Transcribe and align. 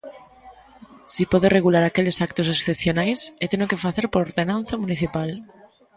Si 1.13 1.23
pode 1.31 1.47
regular 1.57 1.83
aqueles 1.85 2.17
actos 2.27 2.47
excepcionais, 2.55 3.19
e 3.43 3.45
teno 3.51 3.69
que 3.69 3.81
facer 3.85 4.05
por 4.09 4.21
ordenanza 4.27 4.75
municipal. 4.83 5.29